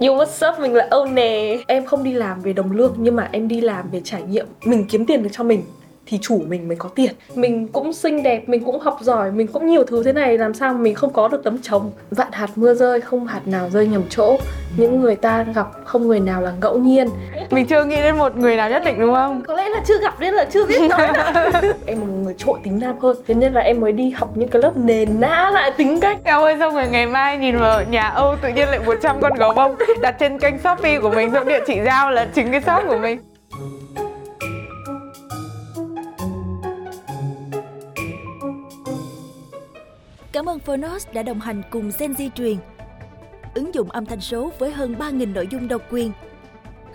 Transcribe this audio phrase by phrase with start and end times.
[0.00, 3.16] Yo what's up, mình là Âu nè Em không đi làm về đồng lương nhưng
[3.16, 4.46] mà em đi làm về trải nghiệm.
[4.64, 5.62] Mình kiếm tiền được cho mình
[6.08, 7.12] thì chủ mình mới có tiền.
[7.34, 10.54] Mình cũng xinh đẹp mình cũng học giỏi mình cũng nhiều thứ thế này làm
[10.54, 11.90] sao mình không có được tấm chồng?
[12.10, 14.36] Vạn hạt mưa rơi không hạt nào rơi nhầm chỗ.
[14.76, 17.08] Những người ta gặp không người nào là ngẫu nhiên.
[17.50, 19.42] Mình chưa nghĩ đến một người nào nhất định đúng không?
[19.46, 21.08] Có lẽ là chưa gặp nên là chưa biết nói
[21.86, 24.48] em một người trội tính nam hơn thế nên là em mới đi học những
[24.48, 26.18] cái lớp nền nã lại tính cách.
[26.24, 29.34] Em ơi xong rồi ngày mai nhìn vào nhà âu tự nhiên lại 100 con
[29.34, 32.60] gấu bông đặt trên kênh shopee của mình xong địa chỉ giao là chính cái
[32.60, 33.18] shop của mình
[40.38, 42.56] Cảm ơn Phonos đã đồng hành cùng Gen Z truyền.
[43.54, 46.12] Ứng dụng âm thanh số với hơn 3.000 nội dung độc quyền.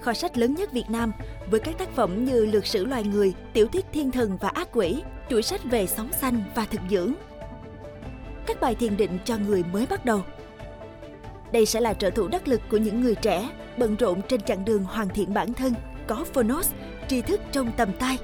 [0.02, 1.12] Kho sách lớn nhất Việt Nam
[1.52, 4.68] với các tác phẩm như Lược sử loài người, Tiểu thuyết thiên thần và ác
[4.74, 7.14] quỷ, chuỗi sách về sóng xanh và thực dưỡng.
[8.46, 10.22] Các bài thiền định cho người mới bắt đầu.
[11.52, 14.66] Đây sẽ là trợ thủ đắc lực của những người trẻ bận rộn trên chặng
[14.66, 15.74] đường hoàn thiện bản thân,
[16.08, 16.72] có Phonos,
[17.08, 18.18] tri thức trong tầm tay.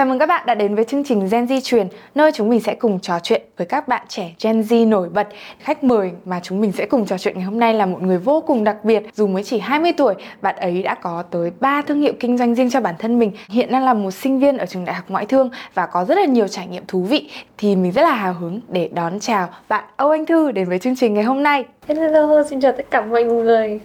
[0.00, 2.60] Chào mừng các bạn đã đến với chương trình Gen Z truyền, nơi chúng mình
[2.60, 5.28] sẽ cùng trò chuyện với các bạn trẻ Gen Z nổi bật.
[5.58, 8.18] Khách mời mà chúng mình sẽ cùng trò chuyện ngày hôm nay là một người
[8.18, 9.02] vô cùng đặc biệt.
[9.14, 12.54] Dù mới chỉ 20 tuổi, bạn ấy đã có tới 3 thương hiệu kinh doanh
[12.54, 13.32] riêng cho bản thân mình.
[13.48, 16.14] Hiện đang là một sinh viên ở trường Đại học Ngoại thương và có rất
[16.18, 17.30] là nhiều trải nghiệm thú vị.
[17.58, 20.78] Thì mình rất là hào hứng để đón chào bạn Âu Anh Thư đến với
[20.78, 21.64] chương trình ngày hôm nay.
[21.88, 23.80] Hello, xin chào tất cả mọi người.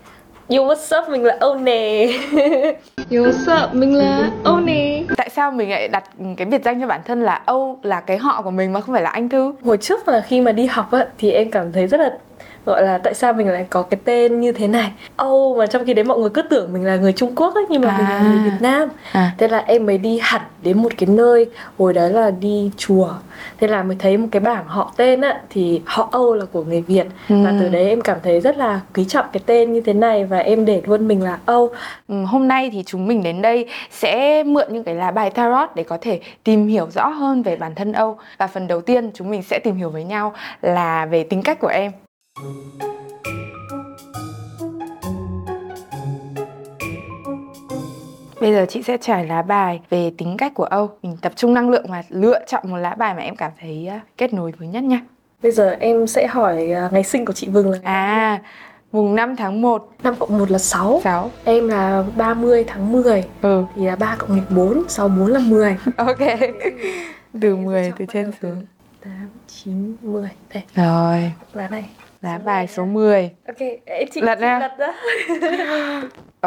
[0.49, 2.07] Yo what's up, mình là Âu nè
[2.97, 6.03] Yo what's up, mình là Âu nè Tại sao mình lại đặt
[6.38, 8.93] cái biệt danh cho bản thân là Âu là cái họ của mình mà không
[8.93, 9.53] phải là anh Thư?
[9.63, 12.17] Hồi trước là khi mà đi học á thì em cảm thấy rất là
[12.66, 15.85] gọi là tại sao mình lại có cái tên như thế này Âu mà trong
[15.85, 17.97] khi đấy mọi người cứ tưởng mình là người Trung Quốc ấy, nhưng mà à.
[17.97, 18.44] mình là người à.
[18.45, 19.31] Việt Nam à.
[19.38, 21.45] thế là em mới đi hẳn đến một cái nơi
[21.77, 23.09] hồi đấy là đi chùa
[23.59, 26.63] thế là mới thấy một cái bảng họ tên á thì họ Âu là của
[26.63, 27.35] người Việt ừ.
[27.44, 30.25] và từ đấy em cảm thấy rất là quý trọng cái tên như thế này
[30.25, 31.69] và em để luôn mình là Âu
[32.07, 35.75] ừ, hôm nay thì chúng mình đến đây sẽ mượn những cái lá bài tarot
[35.75, 39.12] để có thể tìm hiểu rõ hơn về bản thân Âu và phần đầu tiên
[39.13, 41.91] chúng mình sẽ tìm hiểu với nhau là về tính cách của em
[48.41, 50.90] Bây giờ chị sẽ trải lá bài về tính cách của Âu.
[51.03, 53.90] Mình tập trung năng lượng và lựa chọn một lá bài mà em cảm thấy
[53.95, 55.01] uh, kết nối với nhất nha.
[55.44, 58.41] Bây giờ em sẽ hỏi uh, ngày sinh của chị Vừng là À,
[58.91, 63.24] mùng 5 tháng 1 5 cộng 1 là 6 6 Em là 30 tháng 10
[63.41, 63.66] Ừ.
[63.75, 66.40] Thì là 3 cộng nghịch 4 Sau 4 là 10 Ok.
[67.41, 68.66] Từ 10 từ trên xuống.
[69.03, 70.63] 8, 9, 10 Đây.
[70.75, 71.31] Rồi.
[71.53, 71.90] Lá này
[72.25, 73.58] Lá bài số 10 Ok,
[74.12, 74.69] chị, lật ra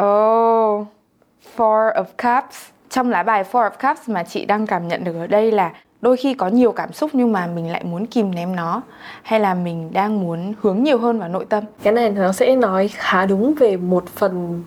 [0.01, 0.87] Oh
[1.57, 2.69] Four of Cups.
[2.89, 5.71] Trong lá bài Four of Cups mà chị đang cảm nhận được ở đây là
[6.01, 8.81] đôi khi có nhiều cảm xúc nhưng mà mình lại muốn kìm ném nó.
[9.23, 11.63] Hay là mình đang muốn hướng nhiều hơn vào nội tâm?
[11.83, 14.63] Cái này nó sẽ nói khá đúng về một phần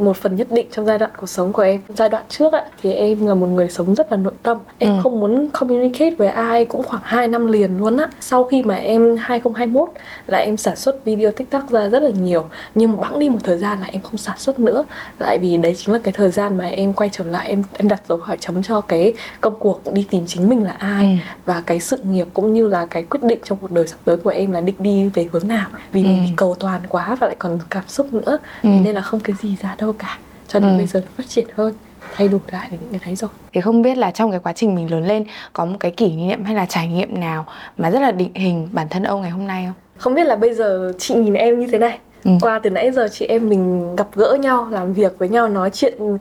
[0.00, 1.80] một phần nhất định trong giai đoạn cuộc sống của em.
[1.88, 4.58] Giai đoạn trước ạ thì em là một người sống rất là nội tâm.
[4.78, 5.00] Em ừ.
[5.02, 8.08] không muốn communicate với ai cũng khoảng 2 năm liền luôn á.
[8.20, 9.88] Sau khi mà em 2021
[10.26, 12.44] là em sản xuất video tiktok ra rất là nhiều.
[12.74, 14.84] Nhưng bẵng đi một thời gian là em không sản xuất nữa.
[15.18, 17.88] Tại vì đấy chính là cái thời gian mà em quay trở lại em em
[17.88, 21.04] đặt dấu hỏi chấm cho cái công cuộc đi tìm chính mình là ai.
[21.04, 21.40] Ừ.
[21.46, 24.16] và cái sự nghiệp cũng như là cái quyết định trong cuộc đời sắp tới
[24.16, 25.68] của em là định đi về hướng nào.
[25.92, 26.06] Vì ừ.
[26.06, 28.38] mình bị cầu toàn quá và lại còn cảm xúc nữa.
[28.62, 28.68] Ừ.
[28.84, 30.18] nên là không cái gì ra đâu đâu cả.
[30.48, 30.76] Cho nên ừ.
[30.76, 31.74] bây giờ phát triển hơn
[32.14, 33.30] thay đổi lại những cái đấy rồi.
[33.52, 36.16] Thì không biết là trong cái quá trình mình lớn lên có một cái kỷ
[36.16, 37.46] niệm hay là trải nghiệm nào
[37.76, 39.74] mà rất là định hình bản thân ông ngày hôm nay không?
[39.96, 41.98] Không biết là bây giờ chị nhìn em như thế này.
[42.24, 42.30] Ừ.
[42.40, 45.70] qua từ nãy giờ chị em mình gặp gỡ nhau làm việc với nhau nói
[45.70, 46.20] chuyện uh,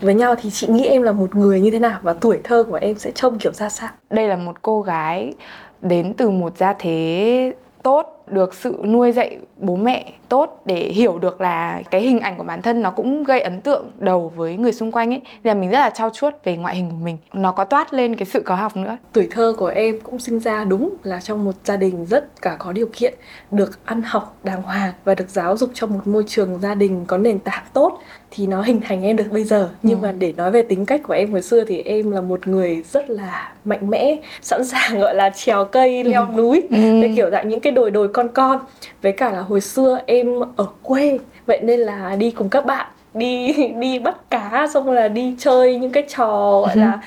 [0.00, 2.64] với nhau thì chị nghĩ em là một người như thế nào và tuổi thơ
[2.70, 3.88] của em sẽ trông kiểu ra sao?
[4.10, 5.34] Đây là một cô gái
[5.82, 11.18] đến từ một gia thế tốt được sự nuôi dạy bố mẹ tốt để hiểu
[11.18, 14.56] được là cái hình ảnh của bản thân nó cũng gây ấn tượng đầu với
[14.56, 16.96] người xung quanh ấy nên là mình rất là trao chuốt về ngoại hình của
[16.96, 20.18] mình nó có toát lên cái sự có học nữa tuổi thơ của em cũng
[20.18, 23.14] sinh ra đúng là trong một gia đình rất cả có điều kiện
[23.50, 27.04] được ăn học đàng hoàng và được giáo dục trong một môi trường gia đình
[27.06, 27.98] có nền tảng tốt
[28.30, 30.06] thì nó hình thành em được bây giờ nhưng ừ.
[30.06, 32.82] mà để nói về tính cách của em hồi xưa thì em là một người
[32.92, 36.36] rất là mạnh mẽ sẵn sàng gọi là trèo cây leo ừ.
[36.36, 37.00] núi ừ.
[37.02, 38.58] để kiểu dạng những cái đồi đồi con con
[39.02, 40.19] với cả là hồi xưa em
[40.56, 41.18] ở quê.
[41.46, 45.34] Vậy nên là đi cùng các bạn đi đi bắt cá xong rồi là đi
[45.38, 46.98] chơi những cái trò gọi là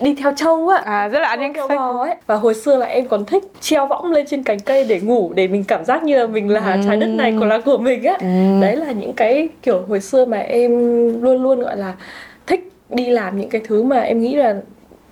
[0.00, 0.82] đi theo trâu á.
[0.84, 2.14] À rất là ăn những cái ấy.
[2.26, 5.32] Và hồi xưa là em còn thích treo võng lên trên cành cây để ngủ
[5.34, 6.80] để mình cảm giác như là mình là ừ.
[6.86, 8.16] trái đất này của là của mình á.
[8.20, 8.60] Ừ.
[8.60, 10.70] đấy là những cái kiểu hồi xưa mà em
[11.22, 11.94] luôn luôn gọi là
[12.46, 14.54] thích đi làm những cái thứ mà em nghĩ là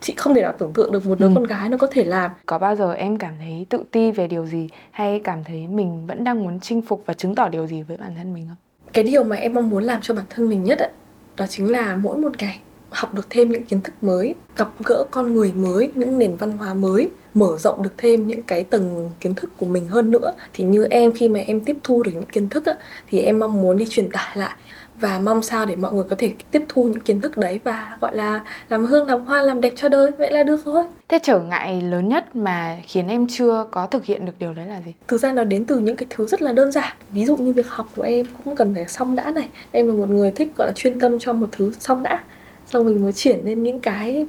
[0.00, 1.32] chị không thể nào tưởng tượng được một đứa Ừ.
[1.34, 4.26] con gái nó có thể làm Có bao giờ em cảm thấy tự ti về
[4.28, 7.66] điều gì hay cảm thấy mình vẫn đang muốn chinh phục và chứng tỏ điều
[7.66, 8.56] gì với bản thân mình không?
[8.92, 10.88] cái điều mà em mong muốn làm cho bản thân mình nhất ạ
[11.36, 12.60] đó chính là mỗi một ngày
[12.90, 16.52] học được thêm những kiến thức mới gặp gỡ con người mới những nền văn
[16.58, 20.32] hóa mới mở rộng được thêm những cái tầng kiến thức của mình hơn nữa
[20.52, 22.74] thì như em khi mà em tiếp thu được những kiến thức á,
[23.08, 24.56] thì em mong muốn đi truyền tải lại
[25.00, 27.96] và mong sao để mọi người có thể tiếp thu những kiến thức đấy và
[28.00, 30.10] gọi là làm hương làm hoa làm đẹp cho đời.
[30.18, 30.84] Vậy là được rồi.
[31.08, 34.66] Thế trở ngại lớn nhất mà khiến em chưa có thực hiện được điều đấy
[34.66, 34.92] là gì?
[35.08, 36.92] thực ra nó đến từ những cái thứ rất là đơn giản.
[37.10, 39.48] Ví dụ như việc học của em cũng cần phải xong đã này.
[39.72, 42.20] Em là một người thích gọi là chuyên tâm cho một thứ xong đã.
[42.66, 44.26] Xong mình mới chuyển lên những cái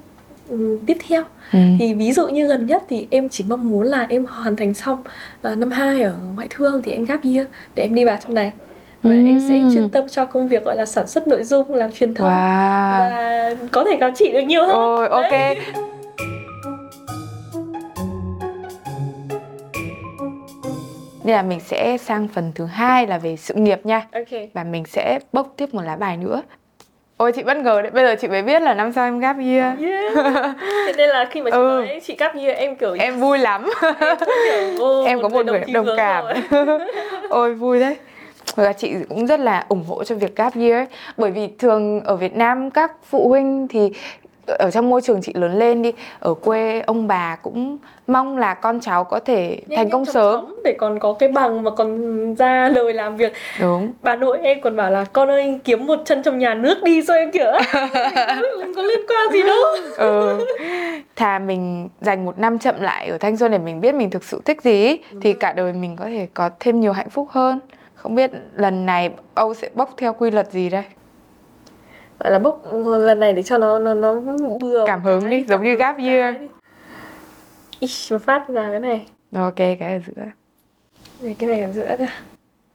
[0.85, 1.23] tiếp theo.
[1.53, 1.59] Ừ.
[1.79, 4.73] thì ví dụ như gần nhất thì em chỉ mong muốn là em hoàn thành
[4.73, 5.03] xong
[5.51, 8.33] uh, năm 2 ở ngoại thương thì em gap year để em đi vào trong
[8.33, 8.51] này
[9.03, 9.73] và em sẽ Ừm.
[9.73, 12.99] chuyên tâm cho công việc gọi là sản xuất nội dung làm truyền thông Wow.
[12.99, 15.31] và có thể gặp chị được nhiều hơn Ôi, ok.
[15.31, 15.55] Đấy.
[21.23, 24.63] Nên là mình sẽ sang phần thứ hai là về sự nghiệp nha ok Và
[24.63, 26.41] mình sẽ bốc tiếp một lá bài nữa
[27.17, 29.35] Ôi chị bất ngờ đấy, bây giờ chị mới biết là năm sau em gap
[29.39, 30.13] year yeah.
[30.87, 31.83] thế nên là khi mà chị Ừ.
[31.87, 35.45] nói chị gap year em kiểu Em vui lắm em kiểu, ô, Em có một
[35.45, 36.25] người chí đồng hướng cảm.
[37.29, 37.95] Ôi vui đấy
[38.55, 40.85] và chị cũng rất là ủng hộ cho việc gap year ấy.
[41.17, 43.91] Bởi vì thường ở Việt Nam các phụ huynh thì
[44.59, 47.77] ở trong môi trường chị lớn lên đi Ở quê ông bà cũng
[48.07, 50.55] mong là con cháu có thể Nhanh thành công sớm.
[50.63, 53.33] để còn có cái bằng mà còn ra lời làm việc.
[53.61, 53.91] Đúng.
[54.01, 57.01] Bà nội em còn bảo là con ơi kiếm một chân trong nhà nước đi
[57.01, 57.61] rồi em kiểu "Á,
[58.61, 59.57] không có liên quan gì đâu.
[59.97, 60.45] Ừ.
[61.15, 64.23] Thà mình dành một năm chậm lại ở thanh xuân để mình biết mình thực
[64.23, 67.59] sự thích gì Thì cả đời mình có thể có thêm nhiều hạnh phúc hơn
[68.01, 70.83] Không biết lần này Âu sẽ bốc theo quy luật gì đây?
[72.19, 74.13] Gọi là bốc lần này để cho nó nó nó
[74.61, 76.35] bừa Cảm hứng đi, giống như gap year.
[77.79, 79.05] Ish, mà phát ra cái này.
[79.35, 80.23] Ok, cái ở giữa.
[81.21, 82.07] Này, cái này ở giữa kìa.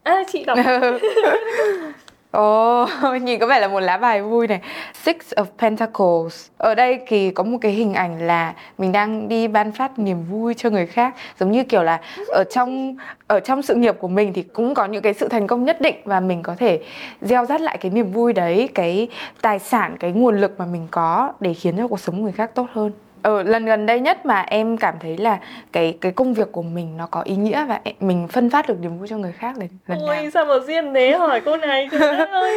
[0.03, 0.59] À chị đọc
[2.37, 2.87] Ồ,
[3.23, 4.61] nhìn có vẻ là một lá bài vui này.
[5.05, 6.49] Six of Pentacles.
[6.59, 10.25] Ở đây thì có một cái hình ảnh là Mình đang đi ban phát niềm
[10.31, 11.15] vui cho người khác.
[11.41, 12.97] Giống như kiểu là Ở trong
[13.27, 15.81] ở trong sự nghiệp của mình Thì cũng có những cái sự thành công nhất
[15.81, 16.81] định Và mình có thể
[17.21, 19.09] gieo rắt lại cái niềm vui đấy Cái
[19.43, 22.33] tài sản, cái nguồn lực mà mình có Để khiến cho cuộc sống của người
[22.33, 22.93] khác tốt hơn
[23.23, 25.39] ở lần gần đây nhất mà em cảm thấy là
[25.73, 28.69] cái cái công việc của mình nó có ý nghĩa và em- mình phân phát
[28.69, 31.41] được niềm vui cho người khác là lần nào ôi sao mà riêng thế hỏi
[31.45, 31.89] cô này
[32.33, 32.55] ơi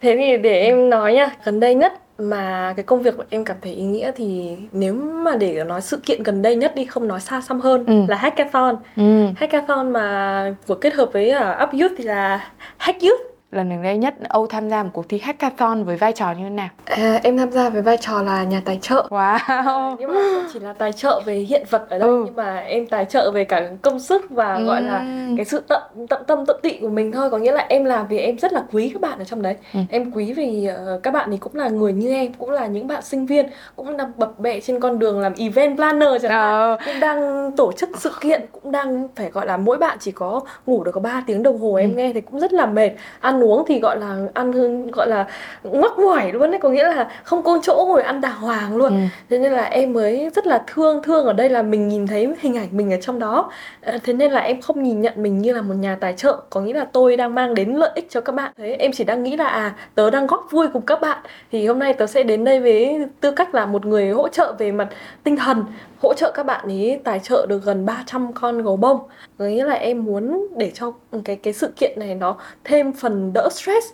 [0.00, 3.44] thế thì để em nói nha gần đây nhất mà cái công việc của em
[3.44, 6.84] cảm thấy ý nghĩa thì nếu mà để nói sự kiện gần đây nhất đi
[6.84, 8.04] không nói xa xăm hơn Ừ.
[8.08, 9.26] là hackathon ừ.
[9.36, 13.20] hackathon mà của kết hợp với uh, Up Youth thì là Hack Youth
[13.52, 16.44] lần gần đây nhất Âu tham gia một cuộc thi hackathon với vai trò như
[16.44, 16.68] thế nào?
[16.84, 19.06] À, em tham gia với vai trò là nhà tài trợ.
[19.10, 19.96] Wow.
[19.98, 22.22] Nhưng mà không chỉ là tài trợ về hiện vật ở đây Ừ.
[22.26, 25.04] nhưng mà em tài trợ về cả công sức và gọi là
[25.36, 27.30] cái sự tận tận tâm tận tị của mình thôi.
[27.30, 29.56] Có nghĩa là em làm vì em rất là quý các bạn ở trong đấy.
[29.74, 29.80] Ừ.
[29.90, 32.86] em quý vì ờ, các bạn thì cũng là người như em cũng là những
[32.86, 33.46] bạn sinh viên
[33.76, 36.40] cũng đang bập bẹ trên con đường làm event planner chẳng hạn.
[36.40, 40.10] Ờ, cũng đang tổ chức sự kiện cũng đang phải gọi là mỗi bạn chỉ
[40.12, 41.96] có ngủ được có 3 tiếng đồng hồ em Ừ.
[41.96, 42.90] nghe thì cũng rất là mệt.
[43.20, 45.26] Ăn uống thì gọi là ăn hương- gọi là
[45.62, 48.88] ngoắc ngoải luôn đấy có nghĩa là không có chỗ ngồi ăn đàng hoàng luôn.
[48.92, 49.00] Ừ.
[49.30, 52.28] thế nên là em mới rất là thương thương ở đây là mình nhìn thấy
[52.40, 53.50] hình ảnh mình ở trong đó.
[53.82, 56.36] Ờ, thế nên là em không nhìn nhận mình như là một nhà tài trợ.
[56.50, 58.52] Có nghĩa là tôi đang mang đến lợi ích cho các bạn.
[58.58, 61.18] Thế em chỉ đang nghĩ là à tớ đang góp vui cùng các bạn.
[61.52, 64.52] Thì hôm nay tớ sẽ đến đây với tư cách là một người hỗ trợ
[64.58, 64.88] về mặt
[65.24, 65.64] tinh thần
[66.02, 69.00] hỗ trợ các bạn ấy tài trợ được gần 300 con gấu bông.
[69.38, 70.92] Có nghĩa là em muốn để cho
[71.24, 73.86] cái cái sự kiện này nó thêm phần đỡ stress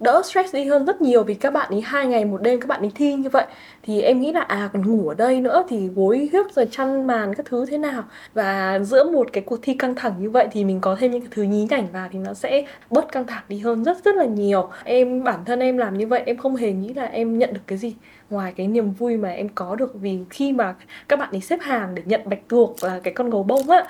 [0.00, 2.66] đỡ stress đi hơn rất nhiều vì các bạn ấy hai ngày một đêm các
[2.68, 3.44] bạn ấy thi như vậy.
[3.82, 7.06] Thì em nghĩ là à còn ngủ ở đây nữa thì gối hiếp rồi chăn
[7.06, 8.04] màn các thứ thế nào.
[8.34, 11.20] Và giữa một cái cuộc thi căng thẳng như vậy thì mình có thêm những
[11.20, 14.14] cái thứ nhí nhảnh vào thì nó sẽ bớt căng thẳng đi hơn rất rất
[14.16, 14.70] là nhiều.
[14.84, 17.60] Em, bản thân em làm như vậy, em không hề nghĩ là em nhận được
[17.66, 17.94] cái gì
[18.30, 19.94] ngoài cái niềm vui mà em có được.
[19.94, 20.74] Vì khi mà
[21.08, 23.84] các bạn ấy xếp hàng để nhận bạch tuộc là cái con gấu bông á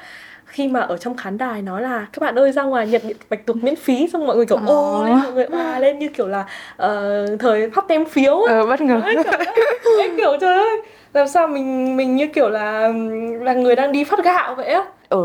[0.47, 3.47] khi mà ở trong khán đài nói là các bạn ơi ra ngoài nhận bạch
[3.47, 4.09] tuộc miễn phí.
[4.13, 5.05] Xong mọi người kiểu ô Ờ.
[5.09, 6.45] lên mọi người òa lên như kiểu là
[6.77, 9.01] ờ, thời phát tem phiếu ờ, bất ngờ.
[9.05, 9.33] Đấy, kiểu
[10.01, 10.81] em kiểu trời ơi.
[11.13, 12.93] Làm sao mình mình như kiểu là
[13.41, 14.85] là người đang đi phát gạo vậy á?
[15.09, 15.19] Ở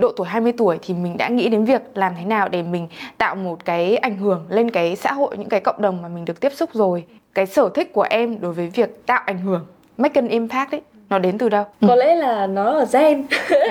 [0.00, 2.88] độ tuổi 20 tuổi thì mình đã nghĩ đến việc làm thế nào để mình
[3.18, 6.24] tạo một cái ảnh hưởng lên cái xã hội những cái cộng đồng mà mình
[6.24, 7.04] được tiếp xúc rồi.
[7.34, 9.66] Cái sở thích của em đối với việc tạo ảnh hưởng
[9.98, 11.64] make an impact ấy nó đến từ đâu?
[11.88, 13.26] Có lẽ là nó ở gen.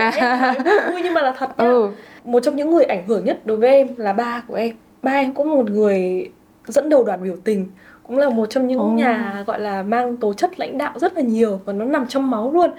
[0.65, 1.89] Nói vui nhưng mà là thật nhá ừ.
[2.23, 4.75] Một trong những người ảnh hưởng nhất đối với em là ba của em.
[5.01, 6.29] Ba em cũng một người
[6.67, 7.67] dẫn đầu đoàn biểu tình
[8.03, 8.87] cũng là một trong những Ồ.
[8.87, 12.31] nhà gọi là mang tố chất lãnh đạo rất là nhiều và nó nằm trong
[12.31, 12.71] máu luôn.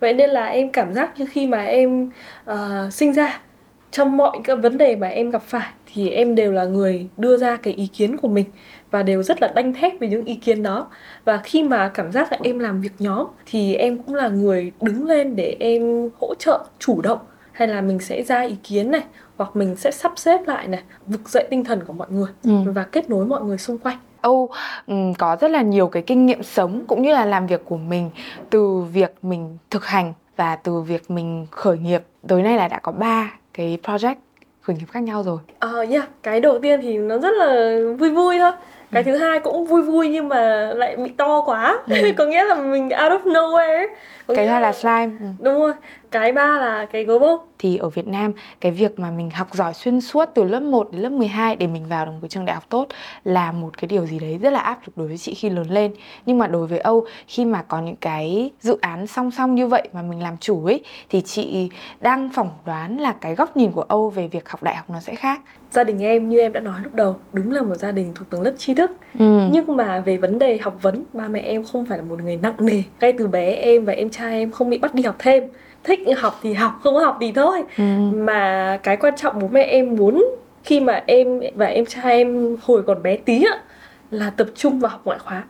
[0.00, 2.10] Vậy nên là em cảm giác như khi mà em
[2.44, 3.40] ờ, sinh ra
[3.90, 7.36] trong mọi cái vấn đề mà em gặp phải thì em đều là người đưa
[7.36, 8.44] ra cái ý kiến của mình
[8.90, 10.86] và đều rất là đanh thép về những ý kiến đó.
[11.24, 14.72] Và khi mà cảm giác là em làm việc nhóm thì em cũng là người
[14.80, 17.18] đứng lên để em hỗ trợ chủ động.
[17.52, 19.02] Hay là mình sẽ ra ý kiến này
[19.36, 22.50] hoặc mình sẽ sắp xếp lại này vực dậy tinh thần của mọi người Ừ.
[22.66, 23.96] và kết nối mọi người xung quanh.
[24.20, 24.48] Âu
[24.86, 27.76] ừm, có rất là nhiều cái kinh nghiệm sống cũng như là làm việc của
[27.76, 28.10] mình
[28.50, 32.02] từ việc mình thực hành và từ việc mình khởi nghiệp.
[32.28, 34.14] Tới nay là đã có 3 cái project
[34.60, 35.38] khởi nghiệp khác nhau rồi.
[35.58, 38.52] Ờ yeah, cái đầu tiên thì nó rất là vui vui thôi.
[38.92, 41.82] Cái thứ hai cũng vui vui nhưng mà lại bị to quá.
[42.16, 43.86] Có nghĩa là mình out of nowhere
[44.36, 45.10] Cái hai là slime.
[45.20, 45.26] Ừ.
[45.38, 45.72] đúng rồi.
[46.10, 49.48] Cái ba là cái gấu bông thì ở Việt Nam cái việc mà mình học
[49.52, 52.28] giỏi xuyên suốt từ lớp 1 đến lớp 12 để mình vào được một cái
[52.28, 52.86] trường đại học tốt
[53.24, 55.66] là một cái điều gì đấy rất là áp lực đối với chị khi lớn
[55.70, 55.92] lên.
[56.26, 59.66] Nhưng mà đối với Âu khi mà có những cái dự án song song như
[59.66, 61.70] vậy mà mình làm chủ ấy thì chị
[62.00, 65.00] đang phỏng đoán là cái góc nhìn của Âu về việc học đại học nó
[65.00, 65.40] sẽ khác.
[65.70, 68.30] Gia đình em như em đã nói lúc đầu đúng là một gia đình thuộc
[68.30, 68.90] tầng lớp tri thức.
[69.18, 69.48] Ừ.
[69.52, 72.36] nhưng mà về vấn đề học vấn ba mẹ em không phải là một người
[72.36, 72.82] nặng nề.
[73.00, 75.44] Ngay từ bé em và em trai em không bị bắt đi học thêm.
[75.84, 77.62] Thích học thì học không có học thì thôi.
[77.78, 77.84] Ừ.
[78.12, 80.24] mà cái quan trọng bố mẹ em muốn
[80.64, 83.60] khi mà em và em trai em hồi còn bé tí á
[84.10, 85.44] là tập trung vào học ngoại khóa.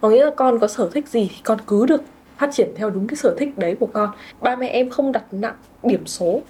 [0.00, 2.02] Có nghĩa là con có sở thích gì thì con cứ được
[2.38, 4.10] phát triển theo đúng cái sở thích đấy của con.
[4.40, 6.40] Ba mẹ em không đặt nặng điểm số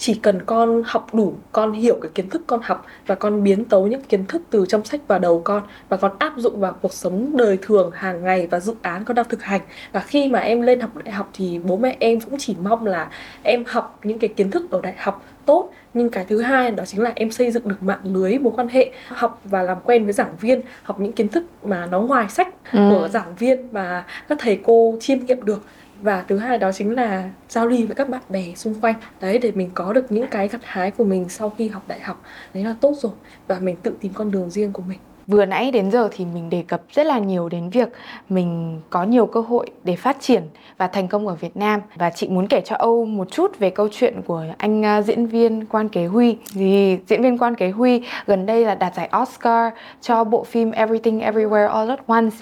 [0.00, 3.64] chỉ cần con học đủ con hiểu cái kiến thức con học và con biến
[3.64, 6.72] tấu những kiến thức từ trong sách vào đầu con và con áp dụng vào
[6.82, 9.60] cuộc sống đời thường hàng ngày và dự án con đang thực hành.
[9.92, 12.86] Và khi mà em lên học đại học thì bố mẹ em cũng chỉ mong
[12.86, 13.10] là
[13.42, 15.70] em học những cái kiến thức ở đại học tốt.
[15.94, 18.68] Nhưng cái thứ hai đó chính là em xây dựng được mạng lưới mối quan
[18.68, 22.28] hệ học và làm quen với giảng viên học những kiến thức mà nó ngoài
[22.28, 22.78] sách Ừ.
[22.90, 25.62] của giảng viên và các thầy cô chiêm nghiệm được
[26.02, 28.94] và thứ hai đó chính là giao lưu với các bạn bè xung quanh.
[29.20, 32.00] Đấy để mình có được những cái gặt hái của mình sau khi học đại
[32.00, 32.22] học
[32.54, 33.12] đấy là tốt rồi.
[33.48, 34.98] Và mình tự tìm con đường riêng của mình.
[35.26, 37.88] Vừa nãy đến giờ thì mình đề cập rất là nhiều đến việc
[38.28, 40.42] mình có nhiều cơ hội để phát triển
[40.78, 41.80] và thành công ở Việt Nam.
[41.96, 45.26] Và chị muốn kể cho Âu một chút về câu chuyện của anh à, diễn
[45.26, 46.36] viên Quan Kế Huy.
[46.54, 50.70] Thì diễn viên Quan Kế Huy gần đây là đạt giải Oscar cho bộ phim
[50.70, 52.36] Everything Everywhere All at Once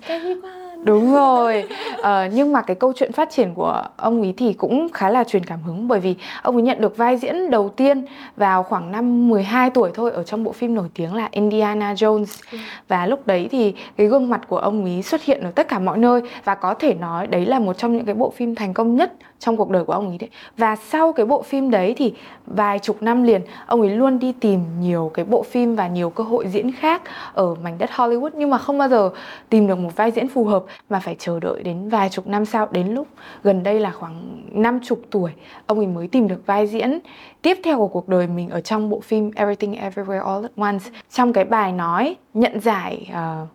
[0.82, 1.64] Đúng rồi.
[2.02, 5.24] Ờ, Nhưng mà cái câu chuyện phát triển của ông ấy thì cũng khá là
[5.24, 8.04] truyền cảm hứng Bởi vì ông ấy nhận được vai diễn đầu tiên
[8.36, 12.42] vào khoảng năm 12 tuổi thôi Ở trong bộ phim nổi tiếng là Indiana Jones.
[12.88, 15.78] Và lúc đấy thì cái gương mặt của ông ấy xuất hiện ở tất cả
[15.78, 18.74] mọi nơi Và có thể nói đấy là một trong những cái bộ phim thành
[18.74, 20.30] công nhất trong cuộc đời của ông ấy đấy.
[20.56, 22.14] Và sau cái bộ phim đấy thì
[22.46, 26.10] vài chục năm liền Ông ấy luôn đi tìm nhiều cái bộ phim và nhiều
[26.10, 27.02] cơ hội diễn khác
[27.34, 28.30] ở mảnh đất Hollywood.
[28.34, 29.10] Nhưng mà không bao giờ
[29.48, 32.44] tìm được một vai diễn phù hợp mà phải chờ đợi đến vài chục năm
[32.44, 32.68] sau.
[32.70, 33.08] Đến lúc
[33.42, 35.30] gần đây là khoảng năm chục tuổi
[35.66, 36.98] ông ấy mới tìm được vai diễn.
[37.42, 40.90] Tiếp theo của cuộc đời mình ở trong bộ phim Everything Everywhere All at Once
[41.10, 43.48] trong cái bài nói nhận giải uh,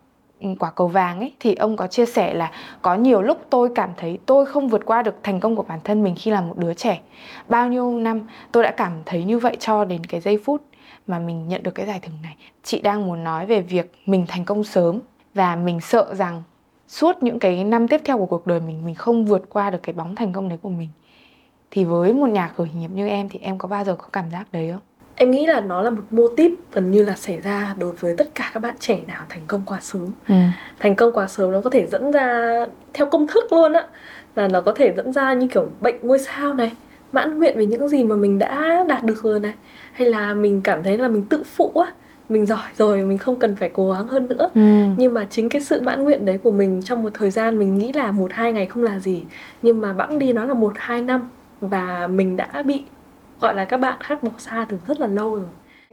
[0.58, 2.50] quả cầu vàng ấy thì ông có chia sẻ là
[2.82, 5.78] có nhiều lúc tôi cảm thấy tôi không vượt qua được thành công của bản
[5.84, 7.00] thân mình khi là một đứa trẻ.
[7.48, 10.62] Bao nhiêu năm tôi đã cảm thấy như vậy cho đến cái giây phút
[11.06, 12.36] mà mình nhận được cái giải thưởng này.
[12.62, 15.00] Chị đang muốn nói về việc mình thành công sớm
[15.34, 16.42] và mình sợ rằng
[16.88, 19.82] suốt những cái năm tiếp theo của cuộc đời mình mình không vượt qua được
[19.82, 20.88] cái bóng thành công đấy của mình.
[21.70, 24.30] Thì với một nhà khởi nghiệp như em thì em có bao giờ có cảm
[24.30, 24.80] giác đấy không?
[25.16, 28.14] Em nghĩ là nó là một mô típ gần như là xảy ra đối với
[28.18, 30.08] tất cả các bạn trẻ nào thành công quá sớm.
[30.28, 30.34] Ừ.
[30.78, 32.58] thành công quá sớm nó có thể dẫn ra
[32.92, 33.86] theo công thức luôn á
[34.36, 36.72] là nó có thể dẫn ra như kiểu bệnh ngôi sao này
[37.12, 39.54] mãn nguyện về những gì mà mình đã đạt được rồi này.
[39.92, 41.92] Hay là mình cảm thấy là mình tự phụ á
[42.28, 44.50] mình giỏi rồi mình không cần phải cố gắng hơn nữa.
[44.54, 44.60] Ừ.
[44.96, 47.78] nhưng mà chính cái sự mãn nguyện đấy của mình trong một thời gian mình
[47.78, 49.24] nghĩ là một hai ngày không là gì
[49.62, 51.28] nhưng mà bẵng đi nó là một hai năm
[51.60, 52.84] và mình đã bị
[53.40, 55.44] gọi là các bạn khác bỏ xa từ rất là lâu rồi.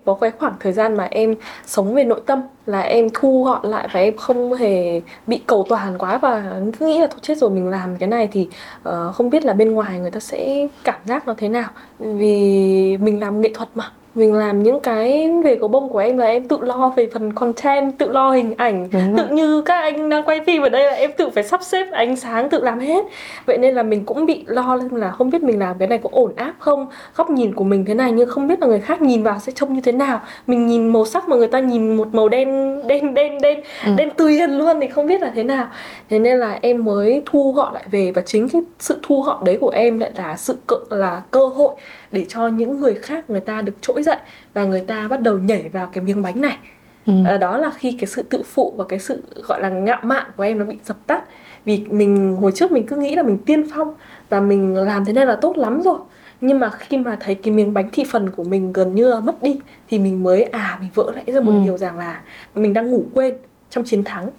[0.06, 1.36] Có cái khoảng thời gian mà em
[1.66, 5.66] sống về nội tâm là em thu gọn lại và em không hề bị cầu
[5.70, 8.50] toàn quá và cứ nghĩ là thôi chết rồi mình làm cái này thì
[8.90, 11.70] uh, không biết là bên ngoài người ta sẽ cảm giác nó thế nào.
[12.00, 16.18] Vì mình làm nghệ thuật mà mình làm những cái về cầu bông của em
[16.18, 18.90] là em tự lo về phần content tự lo hình ảnh.
[19.18, 21.92] Tự như các anh đang quay phim ở đây là em tự phải sắp xếp
[21.92, 23.06] ánh sáng tự làm hết.
[23.46, 25.98] Vậy nên là mình cũng bị lo lên là không biết mình làm cái này
[26.04, 28.80] có ổn áp không góc nhìn của mình thế này nhưng không biết là người
[28.80, 30.20] khác nhìn vào sẽ trông như thế nào.
[30.48, 33.92] Mình nhìn màu sắc mà người ta nhìn một màu đen đen đen đen Ừ.
[33.98, 35.68] đen tuyền luôn thì không biết là thế nào.
[36.10, 39.44] Thế nên là em mới thu gọn lại về và chính cái sự thu gọn
[39.46, 41.76] đấy của em lại là sự cơ, là cơ hội
[42.12, 44.18] để cho những người khác người ta được trỗi dậy
[44.54, 46.58] và người ta bắt đầu nhảy vào cái miếng bánh này
[47.06, 47.14] Ừ.
[47.26, 50.26] À, đó là khi cái sự tự phụ và cái sự gọi là ngạo mạn
[50.38, 51.24] của em nó bị dập tắt
[51.66, 53.94] vì mình hồi trước mình cứ nghĩ là mình tiên phong
[54.30, 55.98] và mình làm thế này là tốt lắm rồi
[56.42, 59.20] nhưng mà khi mà thấy cái miếng bánh thị phần của mình gần như là
[59.20, 61.62] mất đi thì mình mới à mình vỡ lại ra một Ừ.
[61.66, 62.22] điều rằng là
[62.56, 63.34] mình đang ngủ quên
[63.70, 64.30] trong chiến thắng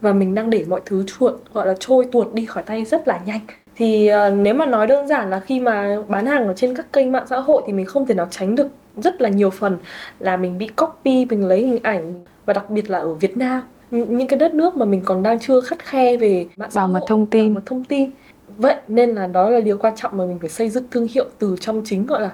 [0.00, 3.08] và mình đang để mọi thứ chuột gọi là trôi tuột đi khỏi tay rất
[3.08, 3.40] là nhanh
[3.76, 6.92] thì ờ, nếu mà nói đơn giản là khi mà bán hàng ở trên các
[6.92, 9.78] kênh mạng xã hội thì mình không thể nào tránh được rất là nhiều phần
[10.18, 12.14] là mình bị copy mình lấy hình ảnh
[12.46, 15.38] và đặc biệt là ở Việt Nam những cái đất nước mà mình còn đang
[15.40, 17.54] chưa khắt khe về mạng xã Bảo mật hội, thông tin.
[17.54, 18.10] bảo mật thông tin
[18.56, 21.24] vậy nên là đó là điều quan trọng mà mình phải xây dựng thương hiệu
[21.38, 22.30] từ trong chính gọi là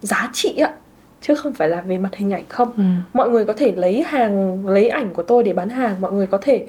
[0.00, 0.72] giá trị ạ
[1.20, 2.82] chứ không phải là về mặt hình ảnh không Ừ.
[3.12, 6.26] mọi người có thể lấy hàng lấy ảnh của tôi để bán hàng mọi người
[6.26, 6.66] có thể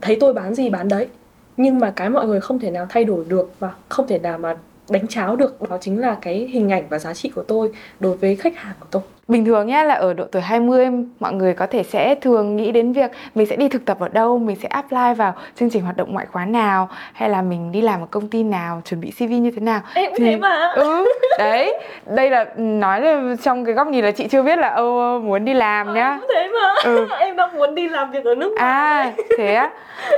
[0.00, 1.06] thấy tôi bán gì bán đấy
[1.56, 4.38] nhưng mà cái mọi người không thể nào thay đổi được và không thể nào
[4.38, 4.56] mà
[4.90, 5.62] đánh cháo được.
[5.70, 8.74] Đó chính là cái hình ảnh và giá trị của tôi đối với khách hàng
[8.80, 9.02] của tôi.
[9.28, 10.86] Bình thường nhá là ở độ tuổi 20
[11.20, 14.08] mọi người có thể sẽ thường nghĩ đến việc mình sẽ đi thực tập ở
[14.08, 17.72] đâu, mình sẽ apply vào chương trình hoạt động ngoại khóa nào hay là mình
[17.72, 19.80] đi làm ở công ty nào, chuẩn bị CV như thế nào.
[19.94, 21.04] em cũng Thì- thế mà Ừ,
[21.38, 21.74] đấy.
[22.06, 25.44] Đây là nói là trong cái góc nhìn là chị chưa biết là Âu muốn
[25.44, 26.10] đi làm nhá.
[26.10, 27.06] em cũng thế mà Ừ.
[27.20, 29.70] em đang muốn đi làm việc ở nước ngoài À, thế á.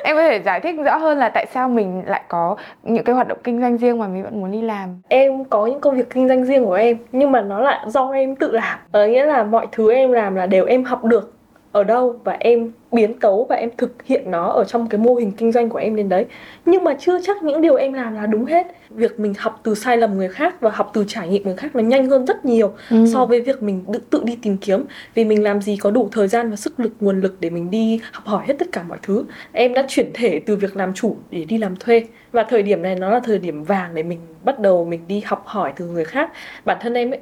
[0.05, 3.15] Em có thể giải thích rõ hơn là tại sao mình lại có những cái
[3.15, 4.89] hoạt động kinh doanh riêng mà mình vẫn muốn đi làm.
[5.09, 8.11] em có những công việc kinh doanh riêng của em nhưng mà nó lại do
[8.13, 11.31] em tự làm ờ, nghĩa là mọi thứ em làm là đều em học được
[11.73, 15.15] ở đâu và em biến tấu và em thực hiện nó ở trong cái mô
[15.15, 16.27] hình kinh doanh của em đến đấy.
[16.67, 18.67] Nhưng mà chưa chắc những điều em làm là đúng hết.
[18.91, 21.77] Việc mình học từ sai lầm người khác và học từ trải nghiệm người khác
[21.77, 23.05] nó nhanh hơn rất nhiều Ừ.
[23.13, 24.85] so với việc mình tự, tự đi tìm kiếm.
[25.15, 27.71] Vì mình làm gì có đủ thời gian và sức lực nguồn lực để mình
[27.71, 29.25] đi học hỏi hết tất cả mọi thứ.
[29.53, 32.03] Em đã chuyển thể từ việc làm chủ để đi làm thuê.
[32.33, 35.23] Và thời điểm này nó là thời điểm vàng để mình bắt đầu mình đi
[35.27, 36.31] học hỏi từ người khác.
[36.65, 37.21] Bản thân em ấy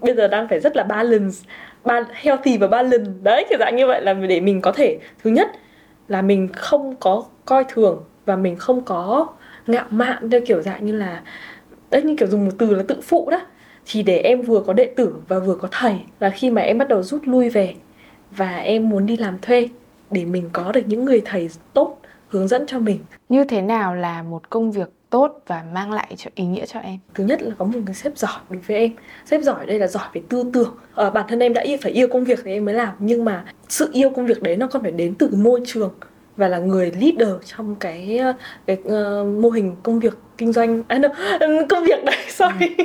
[0.00, 1.36] bây giờ đang phải rất là balance,
[1.84, 3.10] ba, healthy và balance.
[3.22, 5.50] Đấy, kiểu dạng như vậy là để mình có thể, thứ nhất
[6.08, 9.26] là mình không có coi thường và mình không có
[9.66, 11.22] ngạo mạn theo kiểu dạng như là,
[11.90, 13.40] đấy, như kiểu dùng một từ là tự phụ đó.
[13.86, 16.78] Thì để em vừa có đệ tử và vừa có thầy là khi mà em
[16.78, 17.74] bắt đầu rút lui về
[18.30, 19.68] và em muốn đi làm thuê
[20.10, 21.98] để mình có được những người thầy tốt
[22.28, 22.98] hướng dẫn cho mình.
[23.28, 26.80] Như thế nào là một công việc tốt và mang lại cho ý nghĩa cho
[26.80, 26.98] em?
[27.14, 28.90] thứ nhất là có một người sếp giỏi đối với em.
[29.24, 30.76] Sếp giỏi đây là giỏi về tư tưởng.
[30.94, 32.94] Ờ, bản thân em đã yêu phải yêu công việc thì em mới làm.
[32.98, 35.94] Nhưng mà sự yêu công việc đấy nó còn phải đến từ môi trường
[36.36, 38.32] và là người leader trong cái ờ,
[38.66, 40.82] cái ờ, mô hình công việc kinh doanh.
[40.88, 41.08] À, no,
[41.68, 42.76] công việc đấy sorry.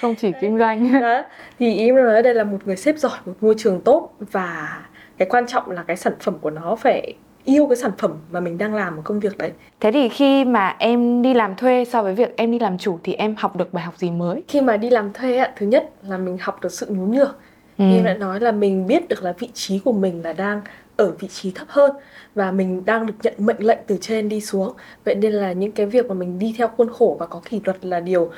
[0.00, 1.00] Không chỉ kinh doanh.
[1.00, 1.22] đó.
[1.58, 4.82] Thì ý em nói đây là một người sếp giỏi một môi trường tốt và
[5.18, 7.14] cái quan trọng là cái sản phẩm của nó phải
[7.46, 10.44] yêu cái sản phẩm mà mình đang làm ở công việc đấy Thế thì khi
[10.44, 13.56] mà em đi làm thuê so với việc em đi làm chủ thì em học
[13.56, 14.42] được bài học gì mới?
[14.48, 17.34] khi mà đi làm thuê ạ thứ nhất là mình học được sự nhún nhường
[17.78, 17.84] Ừ.
[17.84, 20.60] Như em đã nói là mình biết được là vị trí của mình là đang
[20.96, 21.90] ở vị trí thấp hơn
[22.34, 24.72] và mình đang được nhận mệnh lệnh từ trên đi xuống.
[25.04, 27.60] Vậy nên là những cái việc mà mình đi theo khuôn khổ và có kỷ
[27.64, 28.30] luật là điều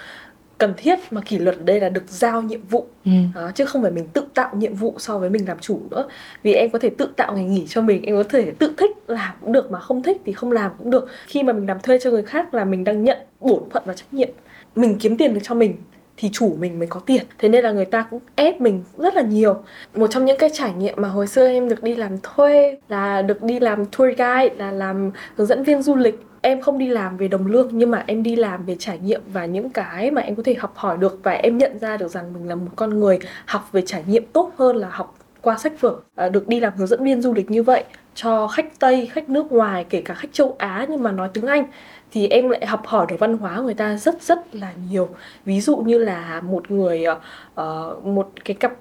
[0.59, 2.87] cần thiết mà kỷ luật ở đây là được giao nhiệm vụ.
[3.05, 3.11] Ừ.
[3.35, 6.09] đó, chứ không phải mình tự tạo nhiệm vụ so với mình làm chủ nữa.
[6.43, 8.91] Vì em có thể tự tạo ngày nghỉ cho mình em có thể tự thích
[9.07, 11.09] làm cũng được mà không thích thì không làm cũng được.
[11.27, 13.95] Khi mà mình làm thuê cho người khác là mình đang nhận bổn phận và
[13.95, 14.29] trách nhiệm.
[14.77, 15.77] Mình kiếm tiền được cho mình
[16.17, 17.23] thì chủ mình mới có tiền.
[17.39, 19.57] Thế nên là người ta cũng ép mình rất là nhiều.
[19.95, 23.23] Một trong những cái trải nghiệm mà hồi xưa em được đi làm thuê là
[23.23, 26.89] được đi làm tour guide là làm hướng dẫn viên du lịch em không đi
[26.89, 30.11] làm về đồng lương nhưng mà em đi làm về trải nghiệm và những cái
[30.11, 32.55] mà em có thể học hỏi được và em nhận ra được rằng mình là
[32.55, 36.29] một con người học về trải nghiệm tốt hơn là học qua sách vở à,
[36.29, 39.53] được đi làm hướng dẫn viên du lịch như vậy cho khách Tây, khách nước
[39.53, 41.65] ngoài, kể cả khách châu Á nhưng mà nói tiếng Anh
[42.13, 45.09] thì em lại học hỏi được văn hóa người ta rất rất là nhiều.
[45.45, 48.73] Ví dụ như là một người uh, một cái cặp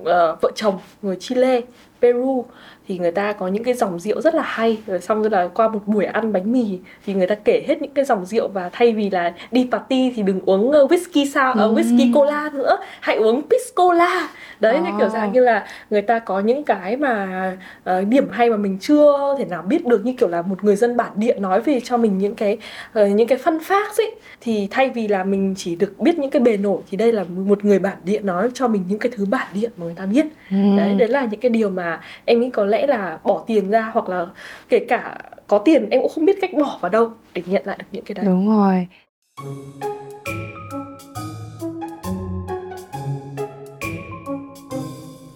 [0.00, 0.06] uh,
[0.42, 1.60] vợ chồng người Chile,
[2.02, 2.44] Peru
[2.88, 4.78] thì người ta có những cái dòng rượu rất là hay.
[4.86, 7.82] Rồi xong rồi là qua một buổi ăn bánh mì thì người ta kể hết
[7.82, 11.26] những cái dòng rượu và thay vì là đi party thì đừng uống ờ, whisky
[11.34, 14.28] sao ờ, whisky cola nữa hãy uống piscola
[14.60, 18.50] đấy như kiểu dạng như là người ta có những cái mà ờ, điểm hay
[18.50, 21.34] mà mình chưa thể nào biết được như kiểu là một người dân bản địa
[21.34, 22.58] nói về cho mình những cái
[22.92, 24.14] ờ, những cái phân phát ấy.
[24.40, 27.24] Thì thay vì là mình chỉ được biết những cái bề nổi thì đây là
[27.46, 30.06] một người bản địa nói cho mình những cái thứ bản địa mà người ta
[30.06, 30.26] biết.
[30.50, 30.56] Ừ.
[30.76, 33.90] đấy đấy là những cái điều mà em nghĩ có lẽ là bỏ tiền ra
[33.94, 34.26] hoặc là
[34.68, 37.76] kể cả có tiền em cũng không biết cách bỏ vào đâu để nhận lại
[37.78, 38.86] được những cái đấy Đúng rồi.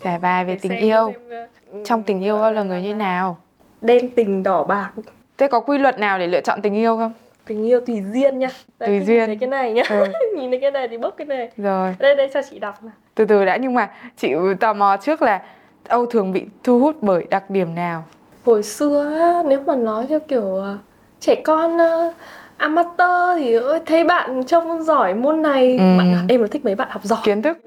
[0.04, 1.12] Giải bài về tình Xem yêu.
[1.12, 3.38] xem, ờ, Trong tình yêu là người như nào?
[3.80, 4.90] đen tình đỏ bạc
[5.38, 7.12] Thế có quy luật nào để lựa chọn tình yêu không?
[7.46, 8.48] tình yêu tùy duyên nha
[8.78, 9.26] Đây, Tùy duyên.
[9.26, 10.04] thấy cái này nhá Ừ.
[10.36, 12.92] nhìn thấy cái này thì bốc cái này Rồi, đây đây cho chị đọc nào
[13.14, 15.42] từ từ đã nhưng mà chị tò mò trước là
[15.90, 18.04] Âu thường bị thu hút bởi đặc điểm nào?
[18.44, 19.12] hồi xưa
[19.48, 20.76] nếu mà nói theo kiểu ờ,
[21.20, 22.12] trẻ con ờ,
[22.56, 25.98] amateur thì ơi thấy bạn trông giỏi môn này Ừ.
[25.98, 27.58] bạn em là thích mấy bạn học giỏi Kiến thức.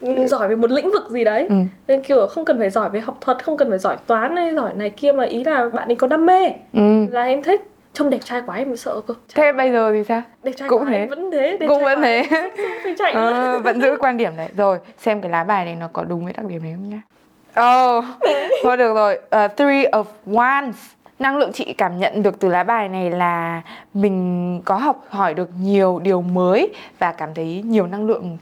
[0.28, 1.54] Giỏi về một lĩnh vực gì đấy ừ.
[1.86, 4.54] nên kiểu không cần phải giỏi về học thuật không cần phải giỏi toán hay
[4.54, 7.06] giỏi này kia mà ý là bạn ấy có đam mê Ừ.
[7.10, 10.04] là em thích trông đẹp trai quá em mới sợ cơ Thế bây giờ thì
[10.04, 10.22] sao?
[10.42, 11.06] đẹp trai cũng thế.
[11.06, 12.26] vẫn thế đẹp Cũng vẫn thế.
[13.14, 14.48] Ờ, vẫn giữ quan điểm đấy.
[14.56, 17.00] Rồi, xem cái lá bài này nó có đúng với đặc điểm này không nhá.
[17.96, 18.04] Oh,
[18.62, 19.18] thôi được rồi.
[19.44, 20.72] Uh, three of Wands.
[21.18, 23.62] Năng lượng chị cảm nhận được từ lá bài này là
[23.94, 28.38] mình có học hỏi được nhiều điều mới và cảm thấy nhiều năng lượng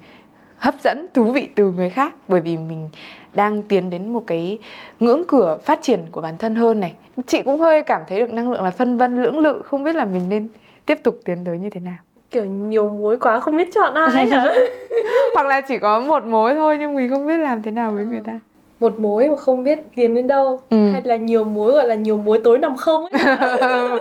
[0.67, 2.89] hấp dẫn, thú vị từ người khác bởi vì mình
[3.35, 4.59] đang tiến đến một cái
[5.01, 6.93] ngưỡng cửa phát triển của bản thân hơn này.
[7.27, 9.95] Chị cũng hơi cảm thấy được năng lượng là phân vân lưỡng lự, không biết
[9.97, 10.49] là mình nên
[10.87, 11.97] tiếp tục tiến tới như thế nào.
[12.31, 14.29] kiểu nhiều mối quá không biết chọn ai
[15.35, 18.05] hoặc là chỉ có một mối thôi nhưng mình không biết làm thế nào với
[18.05, 18.41] người ta
[18.81, 20.91] một mối mà không biết tiến đến đâu Ừ.
[20.93, 23.23] hay là nhiều mối gọi là nhiều mối tối nằm không ấy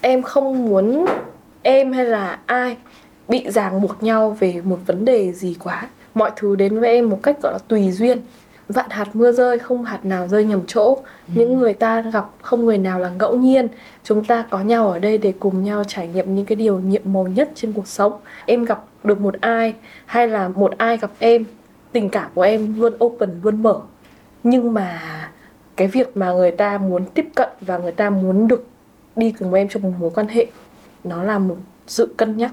[0.00, 1.06] em không muốn
[1.62, 2.76] em hay là ai
[3.28, 5.88] bị ràng buộc nhau về một vấn đề gì quá.
[6.14, 8.20] Mọi thứ đến với em một cách gọi là tùy duyên.
[8.68, 10.98] Vạn hạt mưa rơi không hạt nào rơi nhầm chỗ.
[11.26, 13.68] Những người ta gặp không người nào là ngẫu nhiên.
[14.04, 17.02] Chúng ta có nhau ở đây để cùng nhau trải nghiệm những cái điều nhiệm
[17.04, 18.12] màu nhất trên cuộc sống.
[18.46, 19.74] Em gặp được một ai
[20.06, 21.44] hay là một ai gặp em
[21.92, 23.80] tình cảm của em luôn open luôn mở.
[24.42, 25.00] Nhưng mà
[25.76, 28.66] cái việc mà người ta muốn tiếp cận và người ta muốn được
[29.16, 30.46] đi cùng em trong một mối quan hệ
[31.04, 32.52] nó là một sự cân nhắc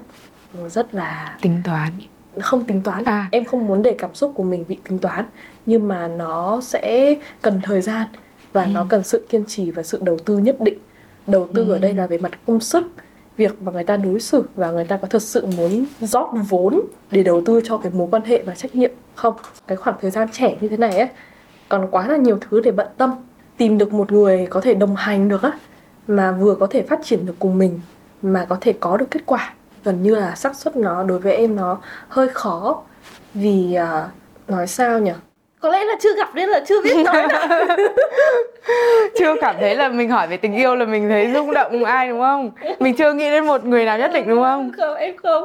[0.68, 1.92] rất là tính toán
[2.40, 3.28] không tính toán À.
[3.32, 5.24] em không muốn để cảm xúc của mình bị tính toán
[5.66, 8.06] nhưng mà nó sẽ cần thời gian
[8.52, 8.70] và Ừ.
[8.74, 10.78] nó cần sự kiên trì và sự đầu tư nhất định
[11.26, 11.78] đầu tư ở Ừ.
[11.78, 12.86] đây là về mặt công sức
[13.36, 16.80] việc mà người ta đối xử và người ta có thật sự muốn rót vốn
[17.10, 19.34] để đầu tư cho cái mối quan hệ và trách nhiệm không
[19.66, 21.08] cái khoảng thời gian trẻ như thế này ấy
[21.68, 23.10] còn quá là nhiều thứ để bận tâm
[23.56, 25.52] tìm được một người có thể đồng hành được á
[26.08, 27.80] mà vừa có thể phát triển được cùng mình
[28.22, 29.54] mà có thể có được kết quả
[29.84, 32.82] gần như là xác suất nó đối với em nó hơi khó.
[33.34, 34.04] Vì à,
[34.48, 35.12] nói sao nhỉ?
[35.60, 37.48] Có lẽ là chưa gặp nên là chưa biết nói nào.
[39.18, 42.08] Chưa cảm thấy là mình hỏi về tình yêu là mình thấy rung động ai
[42.08, 42.50] đúng không?
[42.78, 44.72] Mình chưa nghĩ đến một người nào nhất định đúng không?
[44.76, 45.44] Không em không.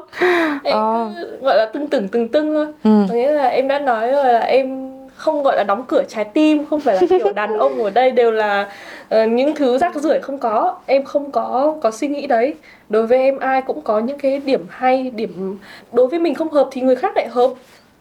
[0.63, 1.11] Em Ờ.
[1.17, 2.67] cứ gọi là tưng tửng tưng tưng thôi.
[2.83, 2.89] Ừ.
[3.09, 4.88] có nghĩa là em đã nói rồi là em
[5.19, 8.11] không gọi là đóng cửa trái tim không phải là kiểu đàn ông ở đây
[8.11, 8.69] đều là
[9.09, 10.75] ờ, những thứ rác rưởi không có.
[10.85, 12.53] Em không có có suy nghĩ đấy.
[12.89, 15.57] Đối với em ai cũng có những cái điểm hay điểm
[15.93, 17.49] đối với mình không hợp thì người khác lại hợp.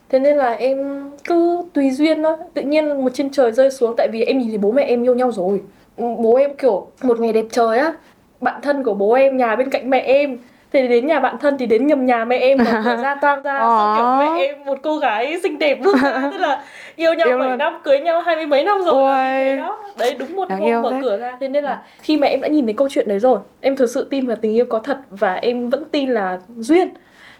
[0.09, 2.37] Thế nên là em cứ tùy duyên thôi.
[2.55, 5.03] Tự nhiên một trên trời rơi xuống tại vì em nhìn thấy bố mẹ em
[5.03, 5.61] yêu nhau rồi.
[5.97, 7.93] Bố em kiểu một ngày đẹp trời á.
[8.41, 10.39] Bạn thân của bố em nhà bên cạnh mẹ em
[10.73, 13.43] thì đến nhà bạn thân thì đến nhầm nhà mẹ em mở cửa ra toang
[13.43, 14.19] ra xong kiểu Ờ.
[14.21, 16.63] mẹ em một cô gái xinh đẹp ra tức là
[16.97, 17.59] yêu nhau Yêu 7 luôn.
[17.59, 19.57] năm cưới nhau hai mươi mấy năm rồi Ôi.
[19.57, 20.99] đó đấy đúng một Đáng hôm mở thế.
[21.03, 23.39] cửa ra thế nên là khi mà em đã nhìn thấy câu chuyện đấy rồi
[23.61, 26.89] em thực sự tin vào tình yêu có thật và em vẫn tin là duyên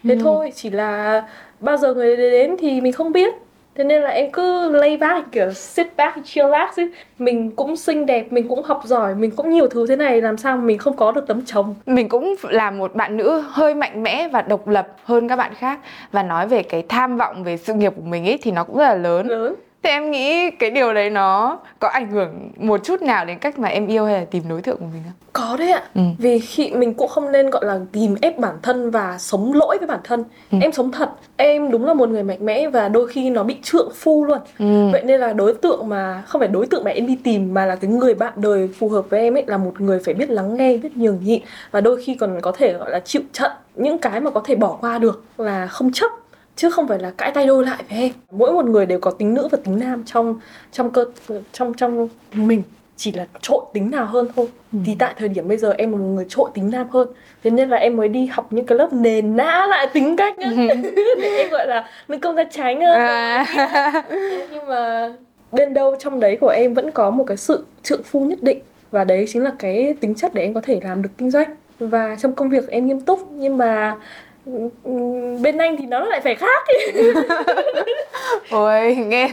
[0.03, 0.19] thế Ừ.
[0.23, 1.23] thôi chỉ là
[1.59, 3.33] bao giờ người đấy đến thì mình không biết
[3.79, 6.89] thế nên là em cứ lay back kiểu sit back chillax ấy
[7.19, 10.37] mình cũng xinh đẹp mình cũng học giỏi mình cũng nhiều thứ thế này làm
[10.37, 11.75] sao mình không có được tấm chồng?
[11.85, 15.53] Mình cũng là một bạn nữ hơi mạnh mẽ và độc lập hơn các bạn
[15.53, 15.79] khác.
[16.11, 18.77] Và nói về cái tham vọng về sự nghiệp của mình ấy thì nó cũng
[18.77, 19.27] rất là lớn.
[19.27, 23.39] Lớn thế em nghĩ cái điều đấy nó có ảnh hưởng một chút nào đến
[23.39, 25.13] cách mà em yêu hay là tìm đối tượng của mình không?
[25.33, 25.83] Có đấy ạ.
[25.95, 26.01] Ừ.
[26.17, 29.77] vì khi mình cũng không nên gọi là kìm ép bản thân và sống lỗi
[29.77, 30.23] với bản thân.
[30.51, 30.57] Ừ.
[30.61, 31.09] em sống thật.
[31.37, 34.39] Em đúng là một người mạnh mẽ và đôi khi nó bị trượng phu luôn.
[34.59, 34.89] Ừ.
[34.91, 37.65] vậy nên là đối tượng mà không phải đối tượng mà em đi tìm mà
[37.65, 40.29] là cái người bạn đời phù hợp với em ấy là một người phải biết
[40.29, 41.41] lắng nghe biết nhường nhịn.
[41.71, 44.55] Và đôi khi còn có thể gọi là chịu trận những cái mà có thể
[44.55, 46.11] bỏ qua được là không chấp
[46.59, 49.11] chứ không phải là cãi tay đôi lại với em mỗi một người đều có
[49.11, 50.39] tính nữ và tính nam trong
[50.71, 51.05] trong cơ
[51.51, 52.63] trong trong mình.
[52.97, 54.47] Chỉ là trội tính nào hơn thôi.
[54.85, 57.07] Thì tại thời điểm bây giờ em là một người trội tính nam hơn.
[57.43, 60.37] Thế nên là em mới đi học những cái lớp nền nã lại tính cách
[60.37, 60.51] á.
[61.21, 63.45] để em gọi là nữ công gia tránh hơn À.
[64.51, 65.13] nhưng mà
[65.51, 68.59] bên đâu trong đấy của em vẫn có một cái sự trượng phu nhất định.
[68.91, 71.55] Và đấy chính là cái tính chất để em có thể làm được kinh doanh.
[71.79, 73.31] Và trong công việc em nghiêm túc.
[73.31, 73.95] Nhưng mà
[75.41, 76.67] bên anh thì nó lại phải khác
[78.51, 79.31] Ôi, nghe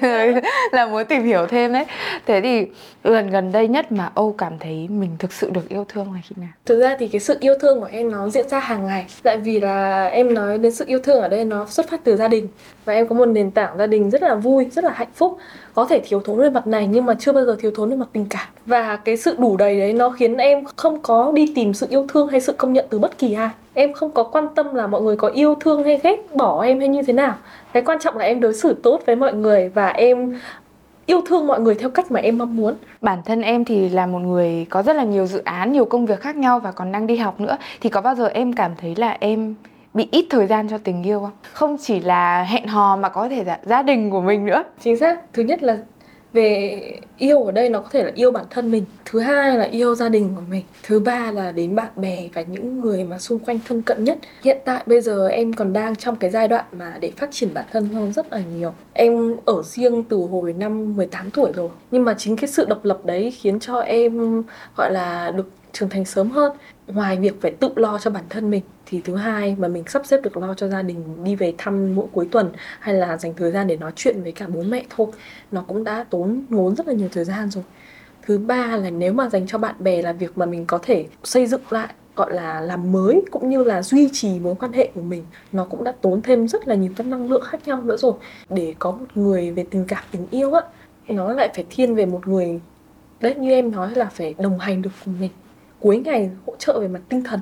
[0.73, 1.85] là muốn tìm hiểu thêm đấy.
[2.27, 2.67] Thế thì
[3.05, 6.21] lần gần đây nhất mà Âu cảm thấy mình thực sự được yêu thương là
[6.25, 6.49] khi nào?
[6.67, 9.37] thực ra thì cái sự yêu thương của em nó diễn ra hàng ngày tại
[9.37, 12.29] vì là em nói đến sự yêu thương ở đây nó xuất phát từ gia
[12.29, 12.49] đình
[12.87, 15.39] và em có một nền tảng gia đình rất là vui, rất là hạnh phúc.
[15.75, 17.97] Có thể thiếu thốn về mặt này nhưng mà chưa bao giờ thiếu thốn về
[17.97, 18.47] mặt tình cảm.
[18.67, 22.07] Và cái sự đủ đầy đấy nó khiến em không có đi tìm sự yêu
[22.09, 23.51] thương hay sự công nhận từ bất kỳ ai.
[23.75, 26.79] Em không có quan tâm là mọi người có yêu thương hay ghét bỏ em
[26.79, 27.35] hay như thế nào.
[27.73, 30.39] Cái quan trọng là em đối xử tốt với mọi người và em
[31.07, 32.75] yêu thương mọi người theo cách mà em mong muốn.
[33.01, 36.07] Bản thân em thì là một người có rất là nhiều dự án, nhiều công
[36.07, 37.57] việc khác nhau và còn đang đi học nữa.
[37.81, 39.55] Thì có bao giờ em cảm thấy là em
[39.97, 41.31] bị ít thời gian cho tình yêu không?
[41.53, 44.65] Không chỉ là hẹn hò mà có thể là gia đình của mình nữa.
[44.85, 45.21] Chính xác.
[45.33, 45.79] Thứ nhất là
[46.33, 46.81] về
[47.19, 48.85] yêu ở đây nó có thể là yêu bản thân mình.
[49.05, 50.65] Thứ hai là yêu gia đình của mình.
[50.83, 54.19] Thứ ba là đến bạn bè và những người mà xung quanh thân cận nhất.
[54.43, 57.55] Hiện tại bây giờ em còn đang trong cái giai đoạn mà để phát triển
[57.55, 58.73] bản thân hơn rất là nhiều.
[58.93, 61.69] Em ở riêng từ hồi năm 18 tuổi rồi.
[61.91, 64.43] Nhưng mà chính cái sự độc lập đấy khiến cho em,
[64.77, 66.53] gọi là, được trưởng thành sớm hơn.
[66.87, 70.07] Ngoài việc phải tự lo cho bản thân mình, thì thứ hai mà mình sắp
[70.07, 73.35] xếp được lo cho gia đình, đi về thăm mỗi cuối tuần hay là dành
[73.37, 75.07] thời gian để nói chuyện với cả bố mẹ thôi,
[75.53, 77.65] nó cũng đã tốn ngốn rất là nhiều thời gian rồi.
[78.23, 81.07] Thứ ba là nếu mà dành cho bạn bè là việc mà mình có thể
[81.25, 84.91] xây dựng lại, gọi là làm mới cũng như là duy trì mối quan hệ
[84.95, 87.83] của mình, nó cũng đã tốn thêm rất là nhiều các năng lượng khác nhau
[87.83, 88.13] nữa rồi.
[88.51, 90.61] Để có một người về tình cảm, tình yêu á,
[91.09, 92.61] nó lại phải thiên về một người,
[93.21, 95.31] đấy, như em nói là phải đồng hành được cùng mình
[95.81, 97.41] cuối ngày hỗ trợ về mặt tinh thần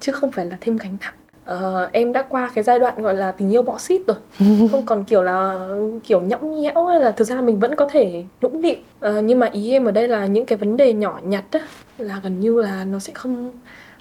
[0.00, 1.14] chứ không phải là thêm gánh nặng.
[1.56, 4.16] Uh, em đã qua cái giai đoạn gọi là tình yêu bọ xít rồi.
[4.70, 5.68] Không còn kiểu là
[6.04, 8.76] kiểu nhõng nhẽo hay là thực ra mình vẫn có thể nũng nịu.
[9.08, 11.60] Uh, nhưng mà ý em ở đây là những cái vấn đề nhỏ nhặt á
[11.98, 13.52] là gần như là nó sẽ không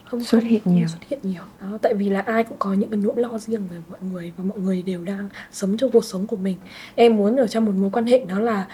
[0.09, 0.87] không xuất hiện nhiều.
[0.87, 1.41] xuất hiện nhiều.
[1.61, 4.33] Đó tại vì là ai cũng có những cái nỗi lo riêng về mọi người
[4.37, 6.57] và mọi người đều đang sống trong cuộc sống của mình.
[6.95, 8.67] Em muốn ở trong một mối quan hệ đó là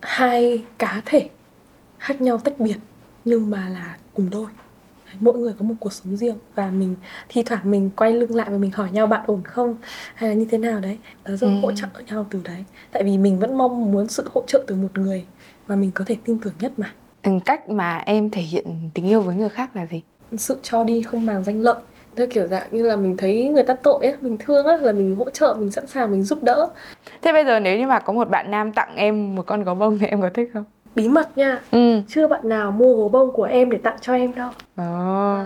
[0.00, 1.28] hai cá thể
[1.98, 2.76] khác nhau tách biệt
[3.24, 4.46] nhưng mà là cùng đôi.
[5.20, 6.96] Mỗi người có một cuộc sống riêng và mình
[7.28, 9.76] thi thoảng mình quay lưng lại và mình hỏi nhau bạn ổn không
[10.14, 10.98] hay là như thế nào đấy.
[11.24, 11.60] Đó rồi ừ.
[11.62, 12.64] hỗ trợ nhau từ đấy.
[12.92, 15.24] Tại vì mình vẫn mong muốn sự hỗ trợ từ một người
[15.68, 16.92] mà mình có thể tin tưởng nhất mà.
[17.44, 20.02] Cách mà em thể hiện tình yêu với người khác là gì?
[20.36, 21.76] Sự cho đi không màng danh lợi.
[22.16, 24.92] Theo kiểu dạng như là mình thấy người ta tội ấy, mình thương á là
[24.92, 26.68] mình hỗ trợ mình sẵn sàng mình giúp đỡ.
[27.22, 29.74] Thế bây giờ nếu như mà có một bạn nam tặng em một con gấu
[29.74, 32.00] bông thì em có thích không bí mật nha ừ.
[32.08, 34.84] chưa bạn nào mua gấu bông của em để tặng cho em đâu à,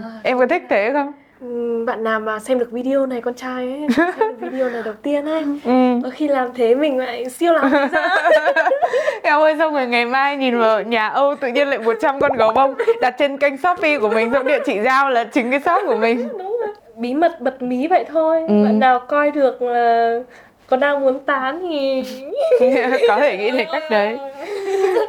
[0.04, 3.34] à, em có thích thế không ừ, bạn nào mà xem được video này con
[3.34, 6.10] trai ấy xem được video này đầu tiên ấy ừ.
[6.12, 8.08] khi làm thế mình lại siêu làm ra
[9.22, 12.32] em ơi xong rồi ngày mai nhìn vào nhà Âu tự nhiên lại 100 con
[12.36, 15.60] gấu bông đặt trên kênh shopee của mình xong địa chỉ giao là chính cái
[15.60, 16.68] shop của mình Đúng rồi.
[16.96, 18.64] bí mật bật mí vậy thôi ừ.
[18.64, 20.18] bạn nào coi được là
[20.66, 22.02] còn đang muốn tán thì
[23.08, 24.18] có thể nghĩ đến cách đấy.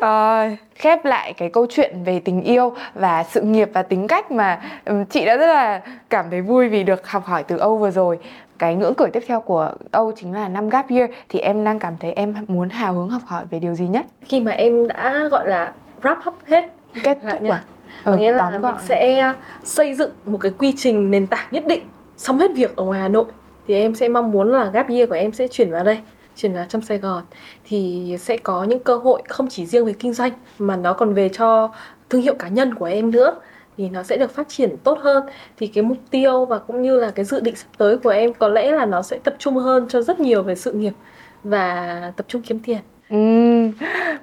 [0.01, 4.31] À, khép lại cái câu chuyện về tình yêu và sự nghiệp và tính cách
[4.31, 4.61] mà
[5.09, 8.19] chị đã rất là cảm thấy vui vì được học hỏi từ Âu vừa rồi.
[8.57, 11.79] Cái ngưỡng cửa tiếp theo của Âu chính là năm gap year thì em đang
[11.79, 14.05] cảm thấy em muốn hào hứng học hỏi về điều gì nhất?
[14.21, 16.65] Khi mà em đã gọi là wrap up hết
[17.03, 17.63] kết thúc à?
[18.03, 21.81] Ừ, nghĩa là mình sẽ xây dựng một cái quy trình nền tảng nhất định
[22.17, 23.25] xong hết việc ở ngoài Hà Nội
[23.67, 25.99] thì em sẽ mong muốn là gap year của em sẽ chuyển vào đây,
[26.35, 27.23] chuyển vào trong Sài Gòn.
[27.65, 31.13] Thì sẽ có những cơ hội không chỉ riêng về kinh doanh, mà nó còn
[31.13, 31.71] về cho
[32.09, 33.35] thương hiệu cá nhân của em nữa.
[33.77, 35.23] Thì nó sẽ được phát triển tốt hơn.
[35.57, 38.33] Thì cái mục tiêu và cũng như là cái dự định sắp tới của em
[38.33, 40.93] có lẽ là nó sẽ tập trung hơn cho rất nhiều về sự nghiệp
[41.43, 42.79] và tập trung kiếm tiền.
[43.09, 43.17] Ừ,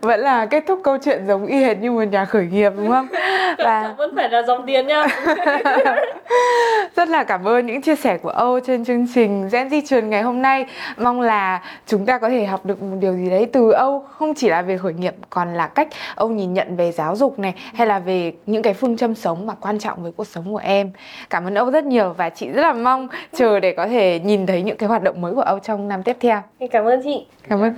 [0.01, 2.89] vẫn là kết thúc câu chuyện giống y hệt như một nhà khởi nghiệp đúng
[2.89, 3.09] không?
[3.59, 5.07] Và vẫn phải là dòng tiền nha.
[6.97, 10.11] Rất là cảm ơn những chia sẻ của Âu trên chương trình Gen Di truyền
[10.11, 10.67] ngày hôm nay.
[10.97, 14.35] Mong là chúng ta có thể học được một điều gì đấy từ Âu, không
[14.35, 17.55] chỉ là về khởi nghiệp còn là cách Âu nhìn nhận về giáo dục này
[17.75, 20.61] hay là về những cái phương châm sống mà quan trọng với cuộc sống của
[20.65, 20.91] em.
[21.31, 24.47] Cảm ơn Âu rất nhiều và chị rất là mong chờ để có thể nhìn
[24.47, 26.43] thấy những cái hoạt động mới của Âu trong năm tiếp theo.
[26.71, 27.27] Cảm ơn chị.
[27.49, 27.75] Cảm ơn.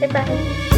[0.00, 0.73] Bye bye.